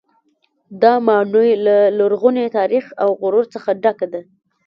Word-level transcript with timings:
دا 0.81 0.93
ماڼۍ 1.07 1.49
له 1.65 1.75
لرغوني 1.97 2.45
تاریخ 2.57 2.85
او 3.03 3.09
غرور 3.21 3.45
څخه 3.53 3.69
ډکه 3.83 4.07
ده. 4.13 4.21